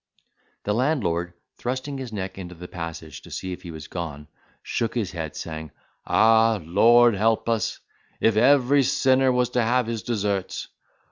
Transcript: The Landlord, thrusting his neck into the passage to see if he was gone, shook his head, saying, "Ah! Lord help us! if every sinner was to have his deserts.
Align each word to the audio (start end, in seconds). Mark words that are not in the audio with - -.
The 0.63 0.73
Landlord, 0.73 1.33
thrusting 1.59 1.99
his 1.99 2.11
neck 2.11 2.35
into 2.39 2.55
the 2.55 2.67
passage 2.67 3.21
to 3.21 3.29
see 3.29 3.51
if 3.53 3.61
he 3.61 3.69
was 3.69 3.87
gone, 3.87 4.29
shook 4.63 4.95
his 4.95 5.11
head, 5.11 5.35
saying, 5.35 5.69
"Ah! 6.07 6.59
Lord 6.59 7.13
help 7.13 7.47
us! 7.47 7.79
if 8.19 8.35
every 8.35 8.81
sinner 8.81 9.31
was 9.31 9.51
to 9.51 9.61
have 9.61 9.85
his 9.85 10.01
deserts. 10.01 10.69